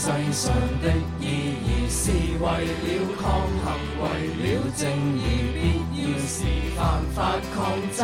[0.00, 2.86] 世上的意义是为了
[3.20, 3.26] 抗
[3.64, 3.66] 衡，
[3.98, 4.04] 为
[4.38, 4.44] 了
[4.76, 4.80] 正
[5.18, 5.20] 义，
[5.52, 5.58] 必
[6.00, 6.36] 要时
[6.76, 6.78] 犯
[7.16, 7.16] 法
[7.52, 7.56] 抗
[7.96, 7.98] 争。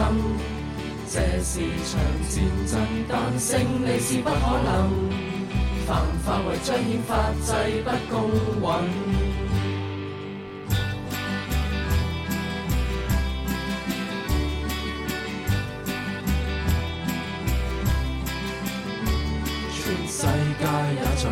[1.09, 1.93] 这是场
[2.29, 2.35] 战
[2.67, 2.73] 争，
[3.09, 4.35] 但胜利是不可
[4.65, 4.69] 能。
[5.87, 7.49] 犯法为彰显法制
[7.85, 8.13] 不公
[8.61, 8.65] 允。
[20.25, 21.29] 在欺压着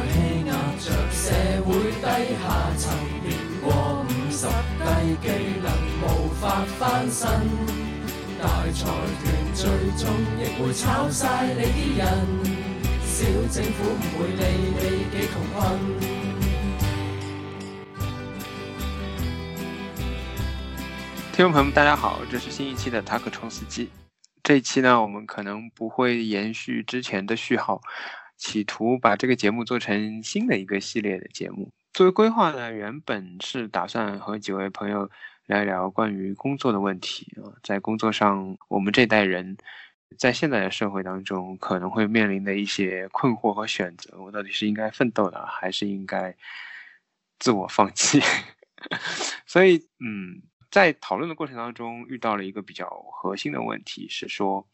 [6.93, 8.45] 大财团
[9.55, 9.65] 最
[9.97, 10.05] 终
[10.37, 12.07] 亦会炒晒你啲人，
[13.01, 14.79] 小政府唔会理你
[15.11, 15.57] 几穷困。
[21.33, 23.89] 听众朋友们，大家好，这是新一期的塔可冲司机。
[24.43, 27.81] 这一期呢，我们可能不会延续之前的序号。
[28.37, 31.71] 企图把这个节目做成新的一个系列的节目。
[31.95, 35.09] 作为规划呢，原本是打算和几位朋友
[35.47, 39.57] 聊一聊关于工作的问题啊，在工作上，我们这代人
[40.19, 46.35] 在现在的社会当中可能会面临的一些困惑和选择：我到底是应该奋斗呢，还是应该
[47.39, 48.21] 自我放弃？
[49.47, 54.69] 所以，嗯，在讨论的过程当中，遇到了一个比较核心的问题，是说，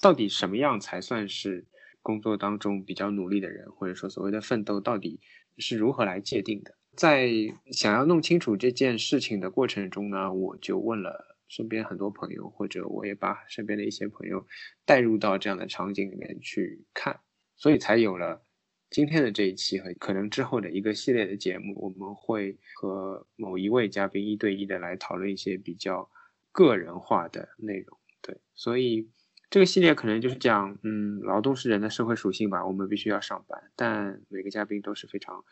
[0.00, 1.66] 到底什么样才算是？
[2.04, 5.18] 工作当中比较努力的人，或者说所谓的奋斗，到底
[5.56, 6.74] 是如何来界定的？
[6.96, 7.30] 在
[7.72, 14.46] 想要弄清楚这件事情的过程中呢，我就问了身边很多朋友，或者我也把身边的一些朋友
[14.84, 17.20] 带入到这样的场景里面去看，
[17.56, 18.42] 所以才有了
[18.90, 21.74] 今天的这一期和可能之后的一个系列的节目。
[21.80, 26.10] 我们会和某一位嘉宾一对一的来讨论一些比较
[26.52, 27.98] 个人化的内容。
[28.22, 29.10] 对，所以。
[29.50, 32.66] 这个系列可能就是讲，嗯，劳动是人的社会属性吧。
[32.66, 35.44] 我们必须要上班，但每个嘉宾都是非常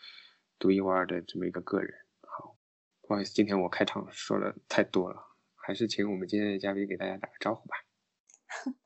[0.63, 1.93] 独一无二的这么一个个人。
[2.21, 2.57] 好，
[3.01, 5.21] 不好意思，今天我开场说了太多了，
[5.57, 7.75] 还是请我们今天的嘉宾给大家打个招呼吧。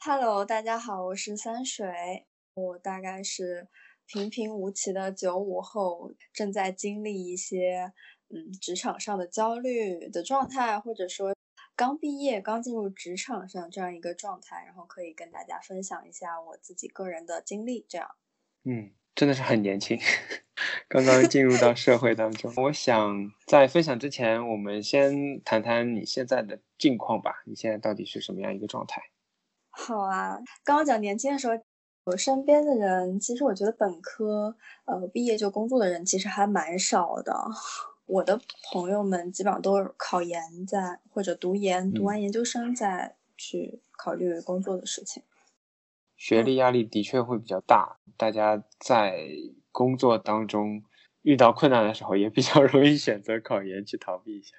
[0.00, 3.68] Hello，大家好，我是三水，我大概是
[4.06, 7.92] 平平无奇的九五后，正在经历一些
[8.30, 11.34] 嗯职场上的焦虑的状态，或者说。
[11.76, 17.86] 刚毕业，刚进入职场上这样一个状态，然后可以跟大家分享一下我自己个人的经历。
[17.88, 18.10] 这样，
[18.64, 19.98] 嗯，真的是很年轻，
[20.86, 22.52] 刚刚进入到社会当中。
[22.56, 27.42] 我想在分享之前，我们先谈谈你现在的近况吧。
[27.44, 29.02] 你现在到底是什么样一个状态？
[29.70, 31.54] 好啊，刚刚讲年轻的时候，
[32.04, 37.34] 我身边的人，其实我觉得本科呃毕业就工作的人其实还蛮少的。
[38.06, 38.40] 我的
[38.70, 45.24] 朋友们基本上都是考研在或者读研，读完研究生再去考虑工作的事情。
[46.18, 49.26] 学历压力的确会比较大，大家在
[49.72, 50.82] 工作当中
[51.22, 54.56] 遇到困难的时候，也比较 容易选择考研去逃避一下。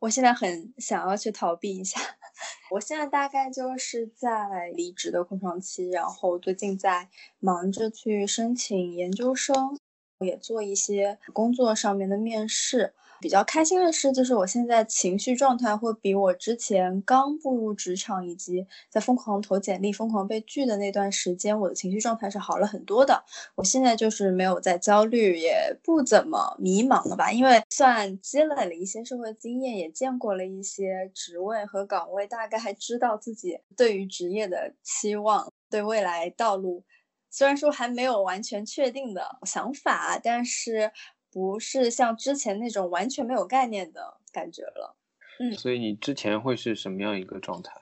[0.00, 1.98] 我现在很想要去逃避一下，
[2.72, 9.78] 我现在大概就是在离职的空窗期，然后最近在忙着去申请研究生。
[10.24, 23.24] 也做一些工作上面的面试，比较开心的是，就是我现在情绪状态会比我之前刚步入职场以及在疯狂投简历、疯狂被拒的那段时间，我的情绪状态是好了很多的。
[23.54, 27.30] 我现在就是没有在焦虑，也不怎么迷茫了吧？
[27.30, 36.82] 因为算积累了一些社会经验，也见过了一些职位和岗位，大概还知道自己对于职业的期望，对未来道路。
[37.30, 40.92] 虽然说还没有完全确定的想法，但是
[41.32, 44.96] 不是像之前那种完全没有概念的感觉了。
[45.40, 47.72] 嗯，所以你之前会是什么样一个状态？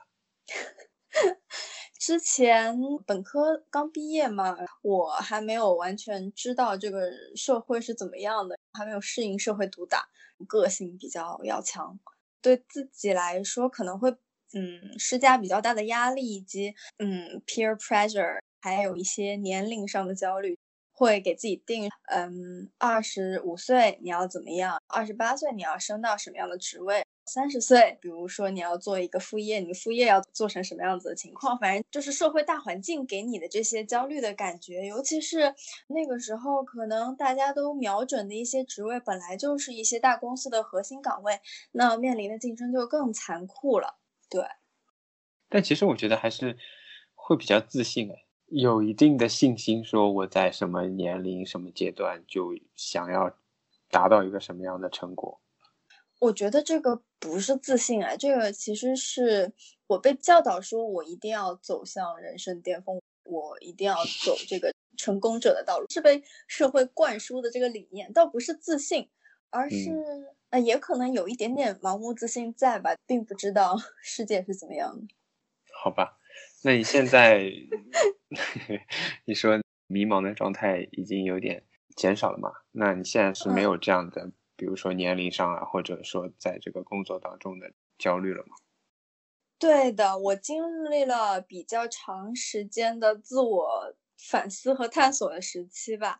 [1.99, 2.75] 之前
[3.05, 10.07] 本科刚毕业嘛，我还没有完全知道这个社会是怎么样的，还没有适应社会毒打，
[10.47, 11.99] 个性比较要强，
[12.41, 14.09] 对自己来说可能会
[14.53, 18.39] 嗯施加比较大的压力，以及嗯 peer pressure。
[18.63, 20.55] 还有一些年龄上的焦虑，
[21.01, 24.79] 会给自己定，嗯，二十五岁你要怎么样？
[24.85, 27.03] 二十八岁你要升到什么样的职位？
[27.25, 31.57] 三十岁，比如说你要做一个副业，你副业要做成什么样子的情况？
[31.57, 35.55] 反正就是社会大环境给你的这些焦虑的感觉，尤其是
[35.87, 41.39] 那个时候，可能大家都瞄准的一些职位，本来就是一些大公司的核心岗位，
[41.71, 43.97] 那面临的竞争就更残酷了。
[44.29, 44.45] 对，
[45.49, 46.57] 但其实我觉得还是
[47.15, 48.25] 会比较自信哎。
[48.51, 53.35] 有一定的信心，说我在什么年龄、什么阶段就想要
[53.89, 55.39] 达到一个什么样的成果。
[56.19, 59.53] 我觉得这个不是自信啊，这个其实是
[59.87, 63.01] 我被教导说我一定要走向人生巅峰。
[63.23, 63.95] 我一定要
[64.25, 69.09] 走这个成功者的道路，是被社会灌输的这个理念，倒不是自信，
[69.49, 69.89] 而是
[70.49, 75.07] 呃，也可能有一点点盲目自信在吧，并不知道 世界是怎么样的。
[75.81, 76.17] 好吧，
[76.63, 77.51] 那你现在
[79.25, 81.63] 你说迷茫的状态已经有点
[81.95, 82.51] 减少了嘛？
[82.71, 88.55] 那你现在是没有这样的，比如说年龄上啊，或者说在这个工作当中的焦虑了吗？
[89.59, 96.19] 对的，我经历了比较长时间的自我反思和探索的时期吧。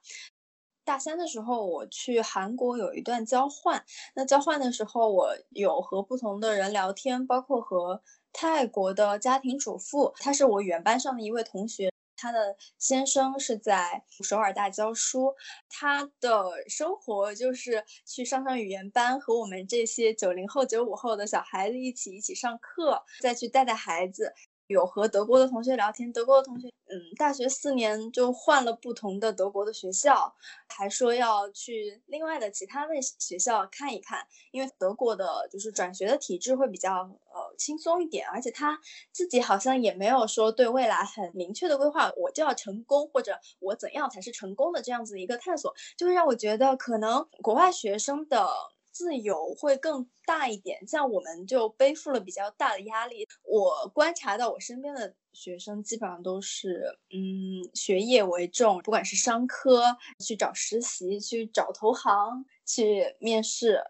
[0.83, 3.83] 大三的时候，我去韩国有一段交换。
[4.15, 8.01] 那交换的时候，我有和不同的人聊天，包括和
[8.33, 11.91] 泰国的家庭主妇，她是我原班上的一位同学。
[12.15, 15.33] 她的先生是在首尔大教书，
[15.67, 24.33] 她的生活就是去上上语言班，和我们这些九零后、九五后的小孩子一起一起上课，再去带带孩子。
[24.67, 30.33] 有和德国的同学聊天，德国的同学，嗯，大学四年就换了不同的德国的学校，
[30.69, 37.11] 还说要去另外的其他的学校看一看，因为德国的就是转学的体制会比较
[37.61, 38.79] 轻松一点，而且他
[39.11, 48.47] 自己好像也没有说对未来很明确的规划，我就要成功或者我怎样才是成功的这样子一个探索，就会让我觉得可能国外学生的。
[48.93, 53.25] 自由会更大一点，像我们就背负了比较大的压力。
[53.41, 63.81] 我观察到我身边的学生基本上都是，嗯，学业为重，不管是商科去找实习、去找投行、去面试，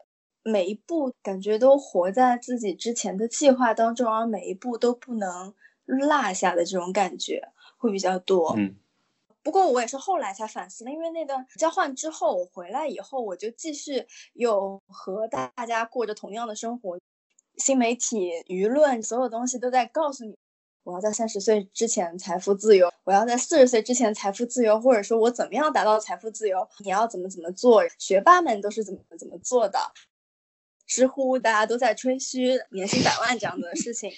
[0.44, 5.54] 每一步感觉都活在自己之前的计划当中，而每一步都不能
[5.86, 8.56] 落下的这种感觉会比较多。
[8.58, 8.76] 嗯。
[9.44, 17.00] 不过我也是后来才反思的，因为那段交换之后，我回来以后，我就继续有和大家过着同样的生活。
[17.58, 20.38] 新媒体、舆论，所有东西都在告诉你，
[20.84, 27.84] 我要在三十岁之前财富自由，我要在四十岁之前财富自由，或者说我怎么样达到财富自由，你要怎么怎么做？
[27.98, 29.80] 学霸们都是怎么怎么做的？
[30.92, 34.12] 知乎大家都在吹嘘年薪百万这样子的事情。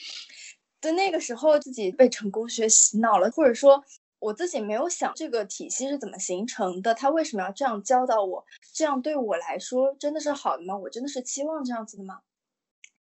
[0.81, 3.86] 对，那个时候自己被成功学洗脑了，或者说。
[4.24, 8.46] 我自己没有想这个体系是怎么形成的，他为什么要这样教导我？
[8.74, 10.78] 这样对我来说真的是好的吗？
[10.78, 12.22] 我真的是期望这样子的吗？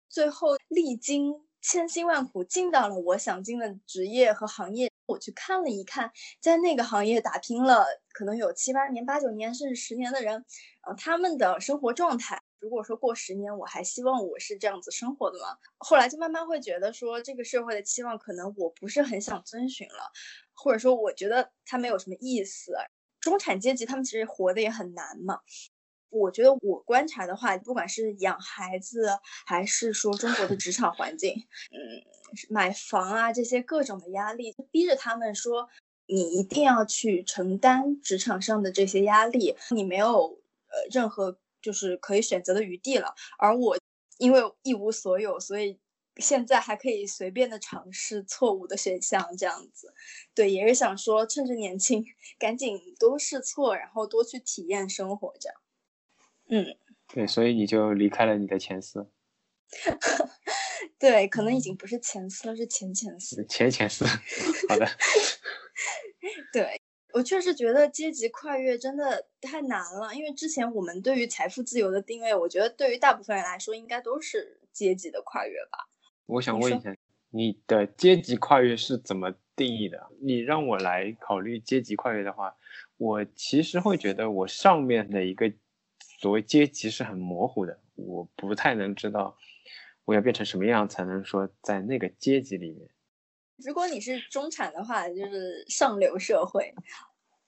[0.09, 7.85] 最后历经千辛万苦进到了我想进的职业和行业，我去看了一看，在那个行业打拼了
[8.15, 10.47] 可能有七八年、八九年甚至十年的人，
[10.89, 15.57] 呃，他们的生活状态，如果说过十年，我还希望我是这样子生活的吗？
[15.79, 20.13] 后来就慢慢会觉得说，这个社会的期望可能我不是很想遵循了。
[20.53, 22.75] 或者说，我觉得他没有什么意思。
[23.19, 25.41] 中产阶级他们其实活得也很难嘛。
[26.11, 29.09] 我觉得我观察的话，不管是养孩子，
[29.47, 31.35] 还是说中国的职场环境，
[31.71, 31.79] 嗯，
[32.51, 35.69] 买房啊这些各种的压力，逼着他们说
[36.07, 43.15] 你一定要去承担职场上的这些压力，你没有呃任何就是可以选择的余地了。
[43.39, 43.79] 而我
[44.19, 45.79] 因为一无所有，所以。
[46.17, 49.95] 现在还可以随便的尝试错误的选项，这样子，
[50.35, 52.05] 对，也是想说趁着年轻，
[52.39, 55.59] 赶紧多试错，然后多去体验生活，这样。
[56.49, 56.77] 嗯，
[57.07, 59.09] 对，所以你就离开了你的前司。
[60.99, 63.47] 对，可能已经不是前司了，是前前司。
[63.47, 64.05] 前前司，
[64.69, 64.87] 好的。
[66.53, 75.89] 对我确实觉得阶级跨越真的太难了，因为之前我们对于财富自由的定位，我觉得对于大部分人来说，应该都是阶级的跨越吧。
[76.27, 76.95] 我想问一下，
[77.31, 80.09] 你的阶级跨越是怎么定义的？
[80.21, 82.55] 你让我来考虑阶级跨越的话，
[82.97, 85.53] 我其实会觉得我上面的一个
[86.21, 89.37] 所谓阶级是很模糊的，我不太能知道
[90.05, 92.89] 我要变成什么样才能说在那个阶级里面。
[93.65, 96.75] 如果你是中产的话，就是上流社会，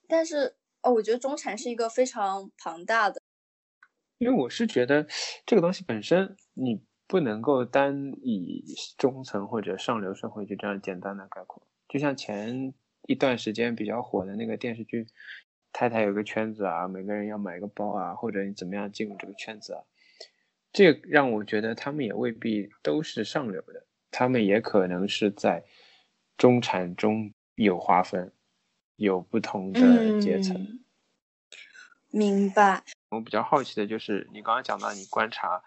[0.07, 3.21] 但是哦，我觉得中产是一个非常庞大的，
[4.17, 5.07] 因为我是觉得
[5.45, 6.83] 这个东西本身你。
[7.05, 8.63] 不能够单以
[8.97, 11.61] 中层或者上流社会就这样简单的概括。
[11.87, 12.73] 就像前
[13.05, 15.05] 一段时间比较火的那个电视剧，
[15.71, 19.83] 太太有个圈子啊，每个人要买个包啊，或者你怎么样进入这个圈子啊，
[20.71, 25.63] 这让我觉得他们也未必都是上流的，他们也可能是在
[26.37, 28.33] 中产中有划分，
[28.95, 30.79] 有不同的阶层。
[32.09, 32.83] 明白。
[33.09, 35.63] 我比较好奇的就是你刚刚讲到你观察。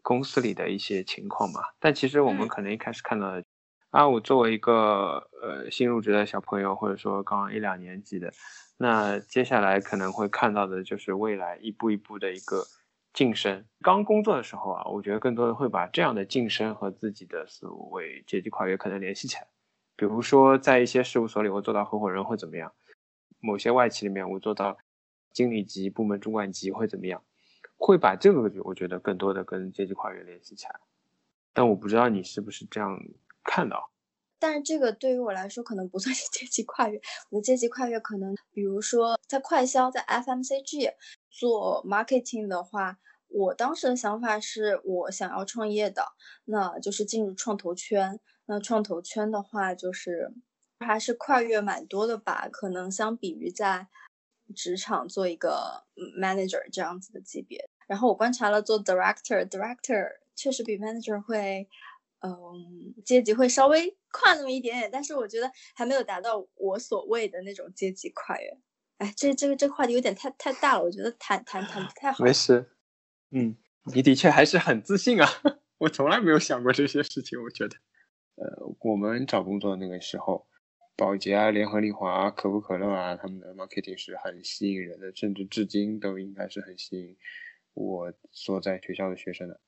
[0.00, 3.44] 公司里的一些情况嘛，但其实我们可能一开始看到的，
[3.90, 8.32] 啊，我作为一个呃新入职的小朋友，或者说刚一两年级的，
[8.78, 12.64] 那接下来可能会看到的就是未来一步一步的一个
[13.12, 13.64] 晋升。
[13.80, 19.46] 刚工作的时候啊，我觉得更多的会把这样的晋升和自己的所谓阶级跨越可能联系起来。
[19.96, 22.72] 比如说在一些事务所里，我做到合伙人会怎么样？
[23.40, 24.78] 某些外企里面，我做到
[25.32, 27.22] 经理级、部门主管级会怎么样？
[27.76, 30.80] 会把这个我觉得更多的跟阶级跨越联系起来。
[31.52, 32.96] 但我不知道你是不是这样
[33.44, 33.76] 看的。
[34.38, 40.94] 但是这个对于我来说可能不算是阶级跨越，我的阶级跨越可能，比如说在快销，在 FMCG
[41.30, 46.04] 做 marketing 的话，我当时的想法是我想要创业的，
[46.44, 48.18] 那就是进入创投圈。
[48.46, 50.32] 那创投圈的话，就是
[50.80, 53.88] 还是跨越蛮多的吧，可能相比于在
[54.54, 55.84] 职场做一个
[56.20, 57.68] manager 这样子的级别。
[57.86, 61.68] 然后我观察了做 director，director 确实比 manager 会。
[62.24, 68.46] 嗯，阶级会稍微跨那么一点点，但是我觉得还没有达到我所谓的那种阶级跨越。
[68.98, 72.24] 哎，这这个这个话题有点太太大了，我觉得谈谈谈不太好。
[72.24, 72.70] 没事，
[73.32, 73.56] 嗯，
[73.92, 75.28] 你的确还是很自信啊，
[75.78, 77.42] 我从来没有想过这些事情。
[77.42, 77.76] 我觉得，
[78.36, 80.46] 呃，我们找工作的那个时候，
[80.96, 87.16] 宝洁啊、联合利华、可口可乐啊，他们的 marketing 是很吸引人的，甚至至今都应该是很吸引
[87.74, 89.60] 我所在学校的学生的。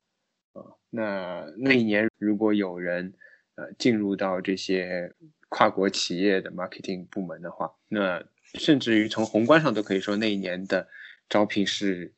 [0.53, 3.13] 啊，那那一年如果有人
[3.55, 5.13] 呃进入到这些
[5.49, 10.87] 跨国企业的 marketing 部门的话，那甚至于从宏观上都可以说那一年的
[11.27, 12.13] 招聘是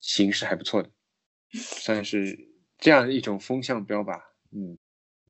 [0.00, 0.90] 形势还不错的，
[1.52, 4.34] 算是这样一种风向标吧。
[4.50, 4.78] 嗯，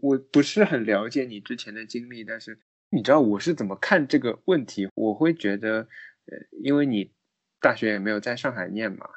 [0.01, 2.59] 我不是很了解你之前的经历，但是
[2.91, 4.89] 你知道我是怎么看这个问题？
[4.95, 5.89] 我会觉得，
[6.27, 7.13] 呃，因为你
[7.61, 9.09] 大学也没有在上海念嘛，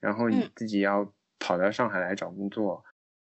[0.00, 1.12] 然后你自己要。
[1.38, 2.82] 跑到上海来找工作，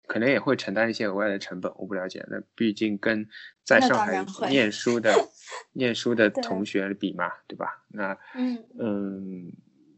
[0.06, 1.72] 可能也会承担一些额外的成本。
[1.76, 3.26] 我不了解，那毕竟跟
[3.64, 5.10] 在上海念书的
[5.72, 7.82] 念书的同学比嘛，对吧？
[7.88, 9.52] 那嗯嗯，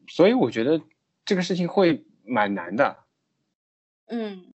[0.07, 0.81] 所以我觉得
[1.25, 2.97] 这个事情会蛮难的。
[4.07, 4.55] 嗯，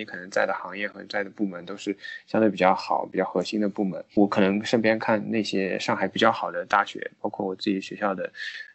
[0.00, 1.94] 你可能在的行业和在的部门都是
[2.26, 4.02] 相对比较好、比较核心的部门。
[4.14, 8.32] 我可能身边看那些上海比较好的大学，包括我自己学校的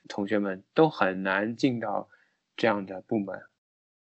[0.08, 2.08] 同学们，都很难进到
[2.55, 3.41] 这样的部门。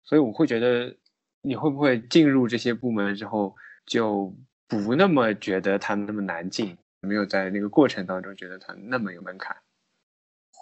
[0.02, 0.94] 所以我会觉得，
[1.40, 4.30] 你会不会进入这些部门之后，就
[4.68, 6.76] 不那么觉得它那么难进？
[7.00, 9.56] 没有在那个过程当中觉得它那么有门槛？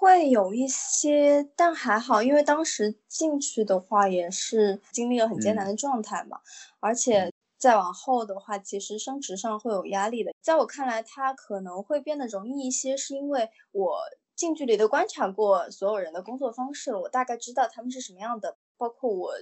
[0.03, 6.41] 会有一些，但还好，因为当时进去的话也是经历了很艰难的状态嘛。
[6.81, 10.33] 而且再往后的话，其实升职上会有压力的。
[10.41, 14.01] 在我看来，它可能会变得容易一些，是因为我
[14.35, 18.57] 近距离的观察过所有人的工作方式了，我大概知道他们是什么样的。
[18.77, 19.35] 包括我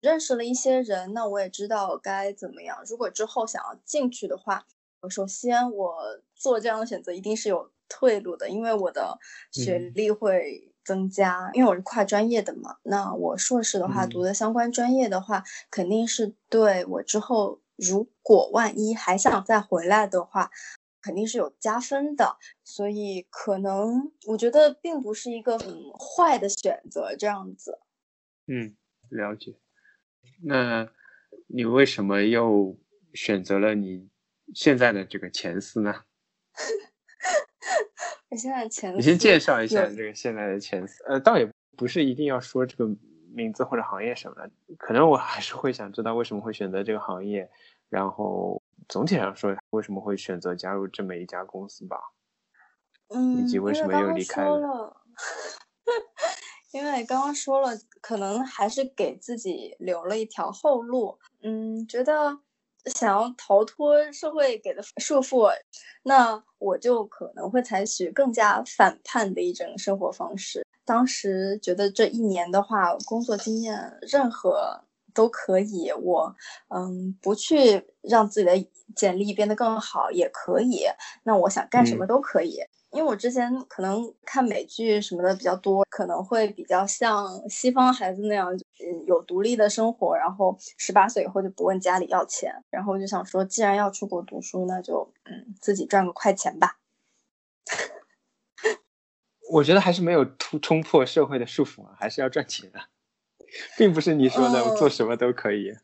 [0.00, 2.78] 认识了一些人，那我也知道该怎么样。
[2.86, 4.64] 如果之后想要进去的话，
[5.10, 9.18] 首先我做这样的选择一定是有退路的，因为我的
[9.52, 12.78] 学历会增加，因为我是跨专业的嘛。
[12.82, 20.50] 那我硕士的话读的相关专业的话，肯定是对我之后如果万一还想再回来的话，
[21.00, 22.38] 肯定是有加分的。
[22.64, 27.78] 所以可能我觉得并不是一个很坏的选择，这样子。
[28.48, 28.76] 嗯。
[29.10, 29.54] 了解，
[30.42, 30.88] 那
[31.46, 32.76] 你为什么又
[33.12, 34.08] 选择了你
[34.54, 36.02] 现在的这个前司呢？
[38.30, 41.02] 我现在前，你先介绍一下这个现在的前司。
[41.04, 42.88] 呃，倒也不是一定要说这个
[43.32, 47.50] 名字或者行业什么的，可能我还是会想知道为什么会选择这个行业，
[47.88, 51.98] 然后总体上说为什么会选择加入这么一家公司吧。
[53.08, 54.96] 嗯，以及为什么又离开了？
[56.72, 61.18] 因为刚刚说了，可能还是给自己留了一条后路。
[61.42, 62.40] 嗯，觉得
[62.86, 65.50] 想要逃脱社会给的束缚，
[66.02, 70.66] 那我就可能会采取更加反叛的一种生活方式。
[70.84, 74.82] 当时觉得这一年的话，工作经验任何
[75.14, 76.34] 都可以，我
[76.68, 80.82] 嗯不去让自己的简历变得更好也可以。
[81.22, 82.58] 那我想干什么都可以。
[82.90, 88.63] 因为我之前可能看美剧什么的比较多，可能会比较像西方孩子那样，嗯，
[89.06, 96.78] 有独立的生活，然后十八岁以后就不问家里要钱，然后就想说，既然要出国读书，那就嗯自己赚个快钱吧。
[99.52, 102.88] 我觉得还是没有突冲破社会的束缚啊，还是要赚钱啊，
[103.76, 105.76] 并不是你说的做什么都可以。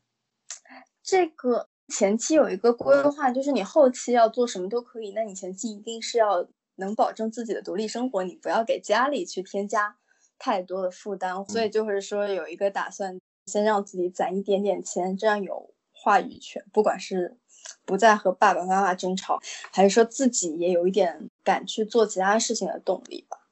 [1.02, 6.48] 这个前期有一个规划，就是你后期要做什么都可以，那你前期一定是要。
[6.76, 9.98] 能保证自己的独立生活，你不要给家里去添加
[10.40, 11.44] 太多的负担。
[11.46, 16.64] 所以就是说，有一个打算，先让自己攒一点点钱，这样有话语权。
[16.72, 17.36] 不管是
[17.84, 19.38] 不再和爸爸妈妈争吵，
[19.70, 23.46] 还是说自己也有一点敢去做其他事情的动力吧。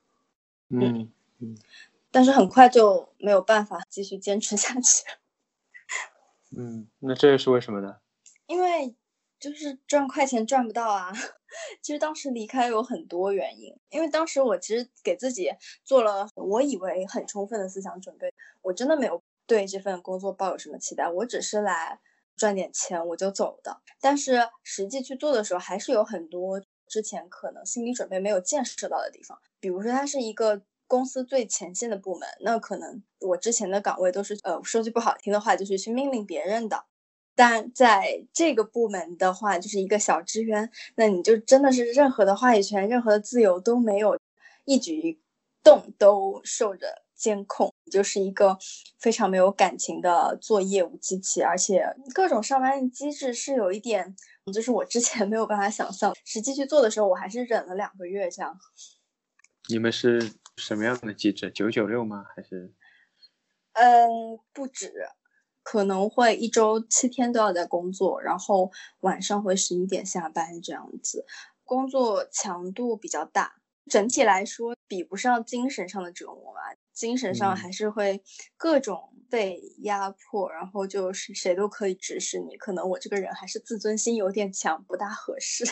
[0.70, 1.56] 嗯嗯。
[2.10, 5.04] 但是很快就没有办法继续坚持下去。
[6.56, 7.98] 嗯，那这又是为什么呢？
[8.46, 8.96] 因为
[9.40, 11.12] 就是赚快钱赚不到啊。
[11.82, 15.50] 其实当时离开有很多原因，因为当时我其实给自己
[15.82, 21.98] 做了我以为很充分的思想准备，我真的没有对这份工作抱有什么期待，我只是来
[22.36, 23.80] 赚点钱我就走的。
[24.00, 36.84] 但是实际去做的时候，还是有很多之前可能心理准备没有建设到的地方，比如说它是一个公司最前线的部门，那可能我之前的岗位都是呃说句不好听的话，就是去命令别人的。
[37.38, 44.18] 但在这个部门的话，就是一个小职员，那你就真的是任何的话语权、任何的自由都没有，
[44.64, 45.20] 一举一
[45.62, 48.58] 动都受着监控，就是一个
[48.98, 54.16] 非常没有感情的做业务机器，而且各种上班机制是有一点，
[54.52, 58.58] 就是我之前没有办法想象，实际去做的时候，我还是忍了两个月这样。
[59.68, 61.52] 你们是什么样的机制？
[61.52, 62.24] 九九六吗？
[62.34, 62.74] 还是？
[63.74, 64.92] 嗯，不止。
[65.70, 71.26] 可能会一周七天都要在工作，然后晚上会十一点下班这样子，
[71.62, 73.56] 工作强度比较大。
[73.90, 78.22] 整体来说比不上精神上的折磨吧，精神上还是会
[78.56, 82.56] 各种被压迫，然后就是谁都可以指使你。
[82.56, 85.66] 可能我这个人还是自尊心有点强，不大合适。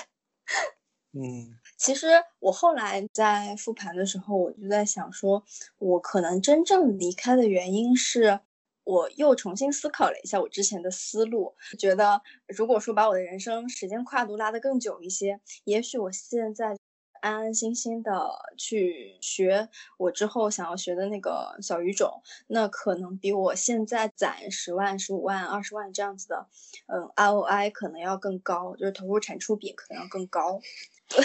[1.16, 2.08] 嗯，其实
[2.40, 5.42] 我后来在复盘的时候，我就在想说，
[5.78, 8.40] 我可能真正离开的原因是。
[8.87, 16.78] 我又重新思考了一下我之前的思路，觉得如果说把我的人生时间跨度拉得更久一些，也许我现在
[17.21, 26.47] 安安心心的去学我之后想要学的那个小语种，那可能比我现在攒十万、十五万、二十万这样子的，
[26.87, 30.61] 嗯，ROI 可能要更高，就是投入产出比可能要更高。
[31.09, 31.25] 对，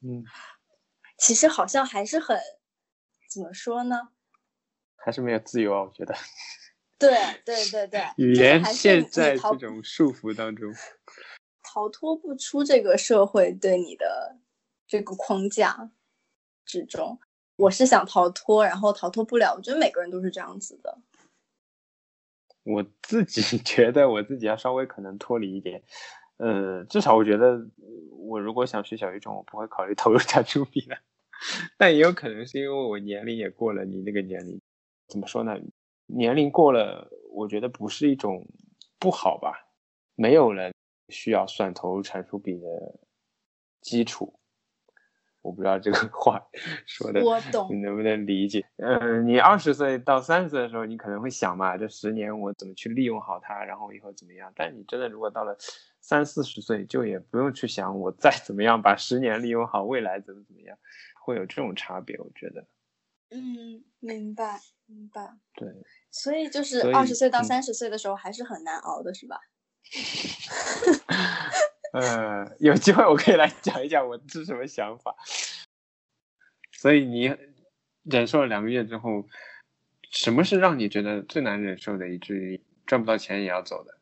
[0.00, 0.24] 嗯，
[1.18, 2.40] 其实好像还是很，
[3.30, 4.08] 怎么说呢？
[4.96, 6.14] 还是没有自由啊，我觉得。
[7.00, 7.10] 对
[7.46, 10.70] 对对对，语言陷在这种束缚当中，
[11.62, 14.36] 逃脱不出这个社会对你的
[14.86, 15.90] 这个框架
[16.66, 17.18] 之中。
[17.56, 19.54] 我是想逃脱，然后逃脱不了。
[19.56, 20.98] 我觉得每个人都是这样子的。
[22.62, 25.82] 我自己 觉得我自己要稍微可能脱离一点，
[26.36, 27.66] 呃，至少我觉得
[28.10, 30.98] 我如果想学小语种，我不会考虑投入产出比的。
[31.78, 34.60] 但也有可能是因为我年龄也过了你那个年龄，
[35.08, 35.58] 怎么说呢？
[36.14, 38.46] 年龄过了，我觉得不是一种
[38.98, 39.52] 不好吧。
[40.14, 40.72] 没有人
[41.08, 42.66] 需要算投入产出比的
[43.80, 44.34] 基础。
[45.42, 46.38] 我不知道这个 话
[46.84, 47.20] 说的
[47.70, 48.62] 你能不能理解？
[48.76, 54.52] 嗯，你二十岁到三十岁的时候，你可能会想嘛，这十年我怎么去利用好它，然后以后怎么样？
[54.54, 55.56] 但你真的如果到了
[56.02, 60.76] 三四十岁，就也不用去想我再怎么样把十年利用好，未来怎么怎么样，
[61.24, 62.18] 会有这种差别。
[62.18, 62.66] 我觉得。
[63.30, 65.36] 嗯，明白明白。
[65.54, 65.68] 对。
[66.10, 69.40] 所以就是二十岁到三十岁的时候还是很难熬的，是吧？
[71.92, 75.14] 呃，有机会我可以来讲一讲我是什么想法。
[76.72, 77.36] 所以你
[78.04, 79.24] 忍受了两个月之后，
[80.10, 83.98] 什么是让你觉得最难忍受的，以至于赚不到钱也要走的？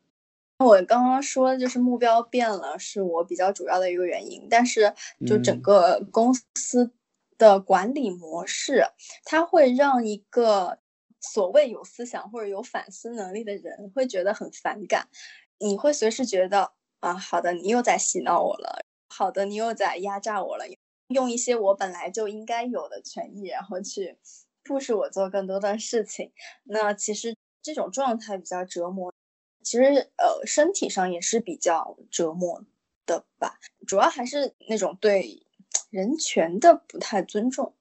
[0.59, 4.47] 我刚刚说就是目标变了，是我比较主要的一个原因。
[4.49, 4.93] 但是
[5.25, 6.91] 就整个公司
[7.39, 8.85] 的管理模式，
[9.25, 10.77] 它会让一个。
[11.21, 15.09] 所谓有思想或者有反思能力的人会觉得很反感，
[15.57, 16.71] 你会随时觉得
[17.01, 20.63] 啊，好的，你又在洗脑我了，好的，你又在压榨我了，
[21.09, 24.17] 用一些我本来就应该有的权益，然后去
[24.63, 26.31] 迫使我做更多的事情。
[26.63, 29.13] 那其实这种状态比较折磨，
[29.61, 32.63] 其实呃，身体上也是比较折磨
[33.05, 35.45] 的吧，主要还是那种对
[35.89, 37.75] 人权的不太尊重。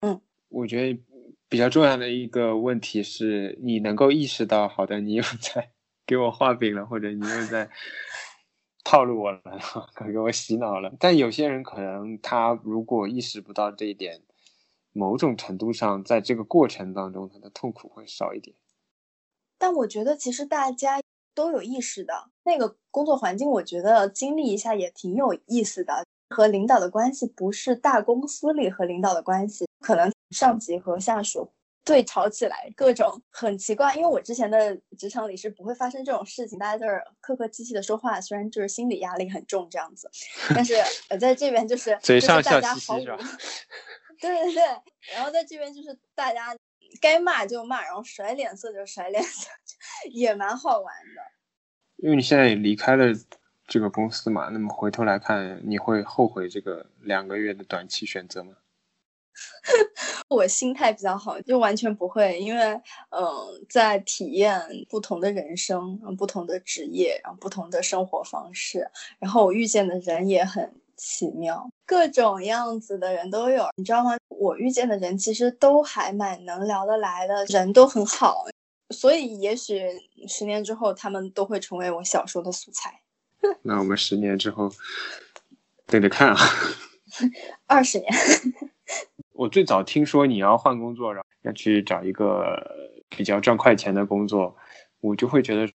[0.00, 1.02] 嗯，我觉得。
[1.48, 5.70] 比较重要的一个问题是你能够意识到，好的，你又在
[6.06, 7.68] 给我画饼了，或者你又在
[8.82, 9.42] 套路我了，
[10.10, 10.90] 给我洗脑了。
[10.98, 14.22] 但有些人可能他如果意识不到这一点，
[14.94, 18.56] 某种程度上，在这个过程当中，他的痛苦会少一点。
[19.58, 21.02] 但我觉得其实大家
[21.34, 26.06] 都有意识的，那个工作环境，我觉得经历一下也挺有意思的。
[26.32, 30.10] 和领导的关系不是大公司里和领导的关系，可能。
[30.32, 31.52] 上级和下属
[31.84, 33.94] 对吵起来，各种很奇怪。
[33.94, 40.10] 因为我之前的职场里是不会发生这种事情，大家就是客客气气的说话，虽然就是心理压力很重这样子，
[40.56, 40.74] 但是
[41.10, 43.18] 呃在这边就是嘴上笑嘻嘻是吧？
[44.18, 44.62] 对对对，
[45.14, 46.56] 然后在这边就是大家
[46.98, 49.50] 该骂就骂，然后甩脸色就甩脸色，
[50.12, 51.22] 也蛮好玩的。
[51.96, 53.12] 因为你现在也离开了
[53.72, 58.52] 这个公司嘛，那么回头来看，你会后悔这个两个月的短期选择吗？
[60.28, 62.62] 我心态比较好，就完全不会，因为
[63.08, 74.18] 嗯，在体验不同的人生、不同的职业，然后不同的生活方式，然后我遇见的人也很奇妙，各种样子的人都有，你知道吗？
[74.28, 78.44] 我遇见的人其实都还蛮能聊得来的，人都很好，
[78.90, 79.80] 所以也许
[80.28, 83.00] 十年之后他们都会成为我小说的素材。
[83.62, 84.70] 那我们十年之后
[85.86, 86.36] 等着看啊，
[87.66, 88.10] 二十年。
[89.32, 92.56] 我最早听说你要换工作，然后要去找一个
[93.08, 94.56] 比较赚快钱的工作，
[95.00, 95.70] 我就会觉得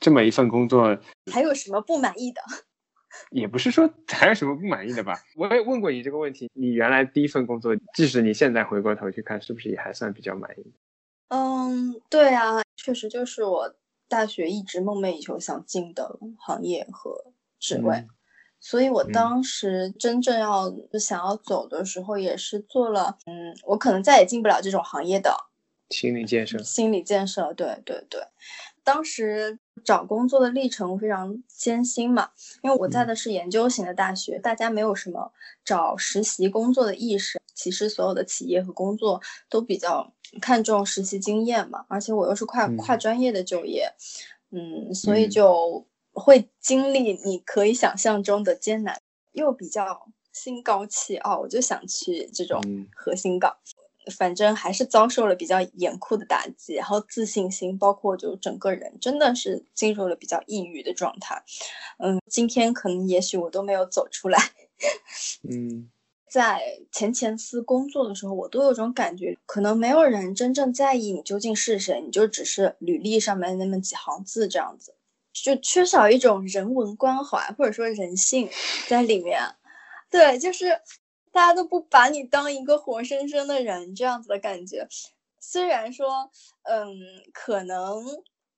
[0.00, 0.98] 这么一份工作
[1.32, 2.40] 还有什么不满意的？
[3.30, 5.18] 也不是说还有什么不满意的吧。
[5.36, 10.72] 我也问过你这个问题，你原来第一份工作，即使你现在回过头去看，是不是也还算比较满意？
[11.28, 13.74] 嗯，对啊，确实就是我
[14.08, 18.06] 大学一直梦寐以求想进的行业和职位。
[18.60, 25.32] 所以，我当时真正要想要走的时候，也是做了，嗯，我可能再也进不了这种行业的
[25.90, 26.60] 心理建设。
[26.60, 28.20] 心理建设，对对对。
[28.82, 32.30] 当时找工作的历程非常艰辛嘛，
[32.62, 35.32] 因为我在的是研究型的大学，大家没有什么
[35.64, 37.40] 找实习工作的意识。
[37.54, 43.92] 其实，所有的企业和工作都比较看重实习经验嘛，而且我又是跨跨专业的就业，
[44.50, 45.86] 嗯，所以就。
[46.14, 52.60] 会经历你可以想象中的艰难，又比较心高气傲，我就想去这种
[52.92, 53.56] 核心岗，
[54.10, 61.42] 反正还是遭受了比较严酷的打击，然后自信心，包括就整个人真的是进入了比较抑郁的状态。
[61.98, 64.38] 嗯，今天可能也许我都没有走出来。
[65.48, 65.90] 嗯，
[66.30, 66.60] 在
[66.92, 74.94] 前前司工作的时候，我都有种感觉，可能没有人真正在意你究竟是谁，你就只是履历上面那么几行字这样子。
[75.32, 78.48] 就缺少一种人文关怀或者说人性
[78.88, 79.40] 在里面，
[80.10, 80.80] 对，就是
[81.32, 84.86] 大家都不把你当一个活生生的人这样子的感觉。
[85.40, 86.30] 虽然说，
[86.62, 86.88] 嗯，
[87.32, 88.04] 可能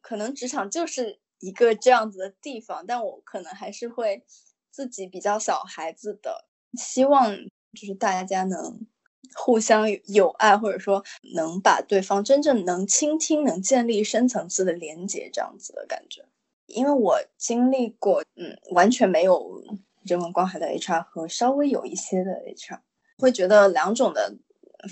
[0.00, 4.24] 可能职场就是一个这样子的地方，但我可能还是会
[4.70, 6.46] 自己比较小孩子的，
[6.78, 7.37] 希望
[7.78, 8.87] 就是大家能
[9.35, 11.04] 互相友爱，或者说
[11.35, 16.24] 能把对方真正能倾听，能建立深层次的连接这样子的感觉。
[16.66, 19.62] 因为我经历过，嗯，完全没有
[20.02, 22.80] 人文关怀的 HR 和稍微有一些的 HR，
[23.18, 24.38] 会觉得两种的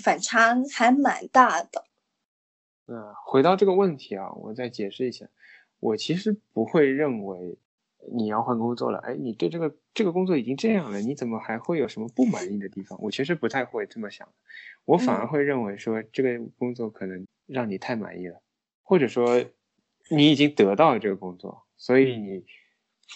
[0.01, 1.85] 反差还蛮大的。
[2.87, 5.27] 嗯，回到这个问题啊，我再解释一下，
[5.79, 7.57] 我其实不会认为
[8.11, 12.99] 你要换工作了，哎，你对这个这个工作已经这样了，你怎么还会有什么不满意的地方？
[13.01, 14.27] 我其实不太会这么想，
[14.85, 18.41] 我反而会认为说这个工作可能让你太满意了，
[18.83, 19.43] 或者说
[20.09, 21.63] 你已经得到了这个工作。
[21.81, 22.43] 所以你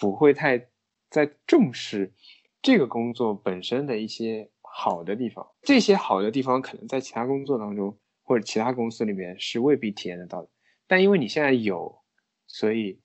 [0.00, 0.68] 不会太
[1.14, 2.12] 在重视
[2.60, 10.48] 这个工作本身的一些好的地方，这些好的地方可能在其他工作当中或者其他公司里面是未必体验得到的。
[10.88, 12.02] 但因为你现在有，
[12.48, 13.00] 所以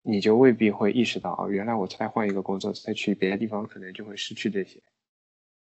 [0.00, 4.82] 你就未必会意识到，哦，原来我再换一个工作，再去别的地方，可能就会失去这些。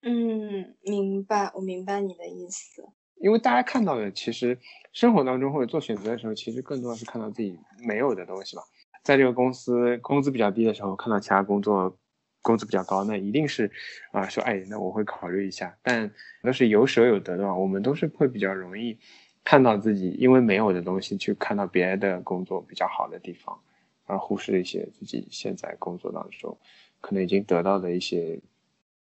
[0.02, 2.84] 嗯，明白，我明白你的意思。
[3.22, 4.60] 因为大家看到的，其实
[4.92, 8.62] 生活当中或者做选择的时候，其实更多的是看到自己没有的东西吧。
[9.06, 11.96] 在这个公司工资比较低的时候，看到其他工作
[12.42, 13.72] 工资比较高，那一定是
[14.12, 15.78] 啊说哎，那我会考虑一下。
[15.84, 18.98] 但都是有舍有得的嘛，我们都是会比较容易
[19.44, 23.62] 看到自己因为没有的东西，去看到别的工作比较好的地方，
[24.06, 26.58] 而忽视一些自己现在工作当中
[27.00, 28.42] 可能已经得到的一些。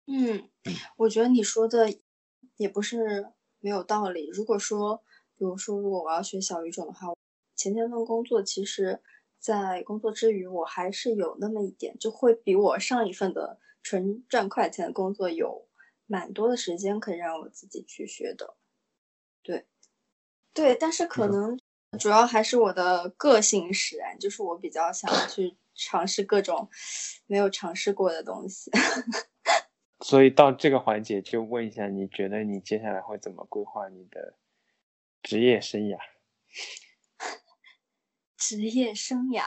[0.06, 0.44] 嗯，
[0.98, 1.94] 我觉得你说的
[2.58, 3.28] 也不是
[3.60, 4.28] 没有道理。
[4.28, 5.02] 如果说，
[5.38, 7.14] 比如说，如果我要学小语种的话，
[7.56, 9.00] 前前份工作其实。
[9.44, 15.68] 在工作之余，我还是有那么一点，就会比我上一份的纯赚快钱的工作有
[16.06, 18.56] 蛮多的时间可以让我自己去学的。
[19.42, 19.66] 对，
[20.54, 21.60] 对，但是可能
[21.98, 26.70] 主要还是我的个性使然，就是我比较想要去尝试各种
[27.26, 28.70] 没有尝试过的东西。
[30.00, 34.38] 所以到这个环节，就问一下，你觉得你接下来会怎么规划你的
[35.22, 35.98] 职业生涯？
[38.46, 39.42] 职业生涯，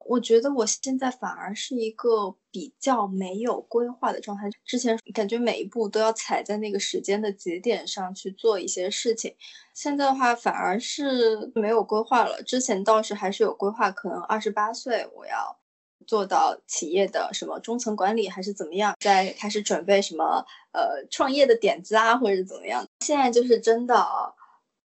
[0.00, 4.50] 我觉得我现在反而是一个比较没有规划的状态。
[4.64, 9.36] 之前感觉每一步都要踩在那个时间的节点上去做一些事情，
[9.72, 12.42] 现在的话反而是没有规划了。
[12.42, 15.56] 之前倒是还是有规划，可能二十八岁我要
[16.04, 22.84] 做到企业的什么中层管理，还是怎么样，再开始准备什么呃创业的点子啊，或者怎么样。
[22.98, 24.04] 现在就是真的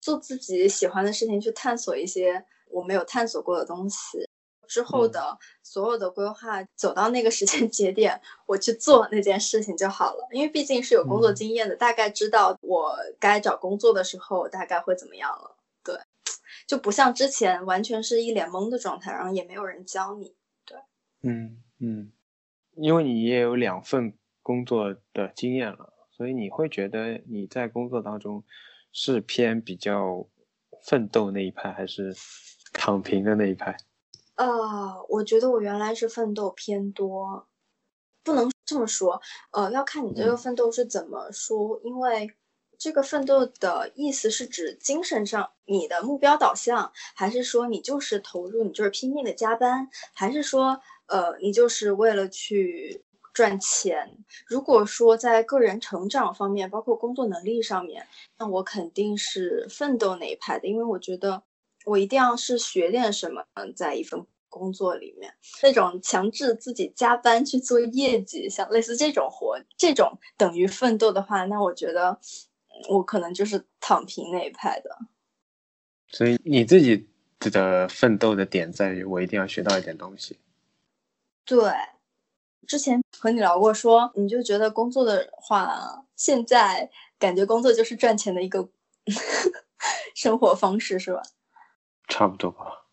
[0.01, 2.45] 做自己喜欢的事情，去探索一些。
[2.75, 4.29] 我没有探索过的东西，
[4.67, 10.29] 之后的所有的规划走到那个时间 节点，我去做那件事情就好了。
[10.33, 15.57] 因为毕竟是有工作经验的，大概知道我该找工作的时候大概会怎么样了。
[15.85, 15.95] 对，
[16.67, 20.35] 就不像之前完全是一脸懵的状态，然后也没有人教你。
[20.65, 20.79] 对，
[21.23, 22.11] 嗯嗯，
[22.75, 28.43] 因为你也有两份工作的经验了，所以你会觉得你在工作当中
[28.93, 30.27] 是偏比较
[30.83, 32.15] 奋斗那一派，还是
[32.75, 33.75] 躺平的那一派？
[34.35, 37.47] 呃，我觉得我原来是奋斗偏多，
[38.25, 39.23] 不能这么说。
[39.53, 42.35] 呃，要看你这个奋斗是怎么说，因为
[42.77, 54.19] 这个奋斗的意思是指精神上你的目标导向，还是说你就是投入，你就是拼命的加班，还是说呃你就是为了去赚钱？
[54.49, 61.45] 如果说在个人成长方面，包括工作能力上面，那我肯定是奋斗那一派的，因为我觉得。
[61.85, 72.19] 我一定要是学点什么，嗯，在一份工作里面，那种强制自己加班去做业绩，像类似这种活，这种等于奋斗的话，那我觉得
[72.89, 74.91] 我可能就是躺平那一派的。
[76.09, 77.07] 所以你自己
[77.41, 80.39] 的奋斗的点在于，我一定要学到一点东西。
[81.45, 81.59] 对，
[82.67, 88.69] 之前和你聊过，说你就觉得工作的话，现在感觉工作就是赚钱的一个
[90.15, 91.21] 生活方式，是吧？
[92.09, 92.87] 差不多吧。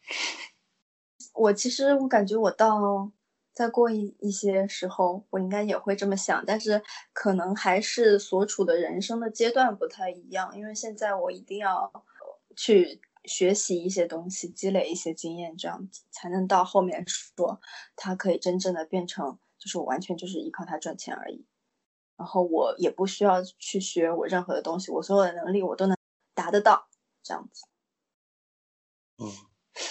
[1.34, 3.12] 我其实我感觉我到
[3.54, 6.82] 再过一一些时候，我应该也会这么想，但是
[7.14, 10.58] 可能还是所处的人生的阶段不太一样。
[10.58, 11.92] 因为现在我一定要
[12.56, 17.60] 去学习一些东西，积累一些经验，这样子才能到后面说
[17.96, 21.46] 它可以真正的变成，就是我完全就是依靠它赚钱而已。
[22.18, 25.98] 然后我也不需要去学我任何的东西，我所有的能力我都能
[26.34, 26.88] 达得到，
[27.24, 27.64] 这样子。
[29.22, 29.30] 嗯，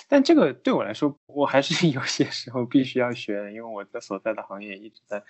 [0.08, 5.22] 但这个对我来说，我还是 有些时候必须要学的，因为我的所在的行业一直在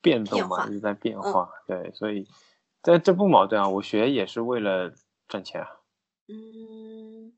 [0.00, 1.50] 变动嘛，一直在变化。
[1.66, 2.26] 对，所以
[2.80, 4.94] 但这不矛盾啊，我学也是为了
[5.26, 5.68] 赚钱啊。
[6.28, 7.32] 嗯，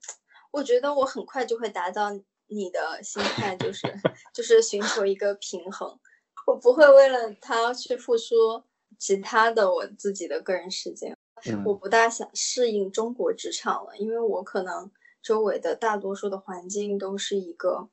[0.51, 2.11] 我觉得我很快就会达到
[2.49, 3.87] 你的心态，就是
[4.35, 5.99] 就是寻求一个平衡。
[6.47, 8.63] 我不会为了他去付出
[8.99, 11.17] 其他的我自己的个人时间。
[11.65, 14.91] 我不大想适应中国职场了，因为我可能。
[15.23, 17.89] 周围的大多数的环境都是一个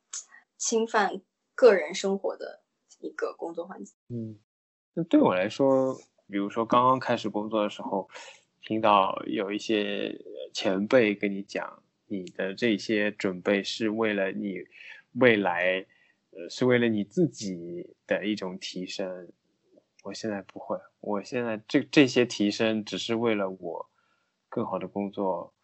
[0.57, 1.21] 侵犯
[1.53, 2.63] 个人生活的
[2.99, 3.95] 一个工作环境。
[4.09, 4.39] 嗯，
[4.93, 5.95] 那对我来说，
[6.27, 8.09] 比如说刚刚开始工作的时候，
[8.61, 10.21] 听到有一些
[10.53, 14.59] 前辈跟你讲，你的这些准备是为了你
[15.13, 15.85] 未来，
[16.31, 19.29] 呃，是为了你自己的一种提升。
[20.03, 23.89] 我现在不会，我现在这这些提升只是为了我
[24.47, 25.54] 更好的工作。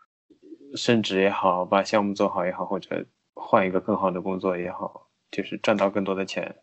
[0.76, 6.62] 升职也好，把项目做好也好，或者换一个更好的工作也好，就是赚到更多的钱。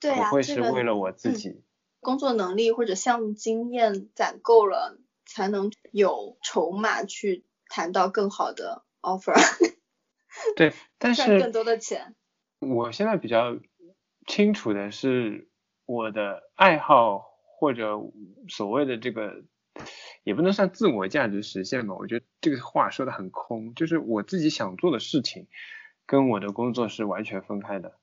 [0.00, 1.62] 对啊，不会是为了我自己。
[2.00, 9.34] 工作能力或者项目经验攒够了，才能有筹码去谈到更好的 offer。
[10.56, 12.14] 对，但是赚更多的钱。
[12.60, 13.56] 我现在比较
[14.26, 15.48] 清楚的是，
[15.86, 17.24] 我的爱好
[17.58, 17.98] 或者
[18.48, 19.42] 所谓的这个。
[20.24, 25.46] 也不能算自我价值实现吧，我觉得这个话说的很空，就是我自己想做的事情，
[26.06, 27.94] 跟我的工作是完全分开的。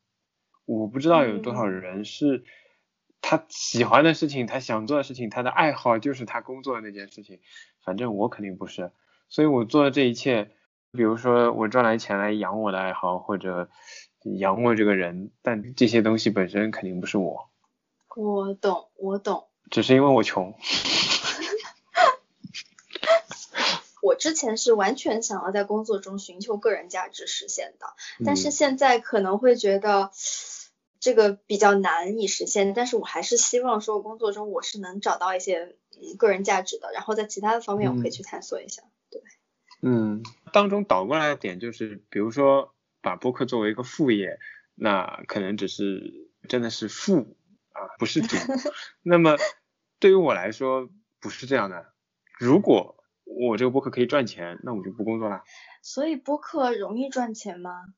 [0.66, 2.44] 我不知道有多少人是
[3.22, 7.40] 他喜欢的事情，他想做的事情，他的爱好就是他工作的那件事情。
[7.84, 8.92] 反正我肯定不是，
[9.30, 10.52] 所以我做的这一切，
[10.92, 13.70] 比如说我赚来钱来养我的爱好，或者
[14.40, 17.52] 养我这个人，但这些东西本身肯定不是我。
[18.16, 19.48] 我懂，我懂。
[19.70, 20.56] 只是因为我穷。
[24.06, 27.88] 我之前是完全想要在工作中寻求个人价值实现的，
[28.24, 30.12] 但是现在可能会觉得
[31.00, 35.76] 这个比较难以实现，但是我还是希望说工作中我是能找到一些
[36.20, 38.84] 个人价值的，然后在其他的方面我可以去探索一下。
[39.10, 39.24] 对，
[39.82, 40.22] 嗯，
[40.54, 44.38] 当中倒过来的点就是，比如说把播客作为一个副业，
[44.76, 47.36] 那可能只是真的是副
[47.72, 48.38] 啊，不是主。
[49.02, 49.38] 那么
[49.98, 50.90] 对于我来说
[51.20, 51.88] 不是这样的，
[52.38, 52.95] 如果
[53.26, 55.44] 我这个播客可以赚钱，那我就不工作了。
[55.82, 57.94] 所以播客容易赚钱吗？